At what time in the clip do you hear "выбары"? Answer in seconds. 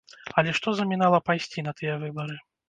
2.07-2.41